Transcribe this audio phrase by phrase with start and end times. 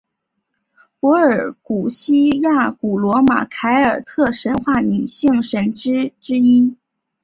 [0.99, 6.75] 柏尔古希亚古罗马凯尔特神话女性神只之一。